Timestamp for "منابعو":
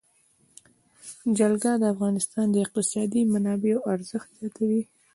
3.33-3.85